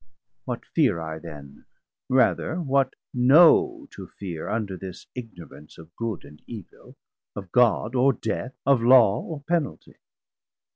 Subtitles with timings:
[0.45, 1.65] What fear I then,
[2.09, 6.95] rather what know to feare Under this ignorance of Good and Evil,
[7.35, 9.97] Of God or Death, of Law or Penaltie?